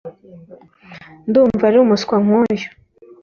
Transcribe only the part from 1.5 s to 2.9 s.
ari umuswa nkuyu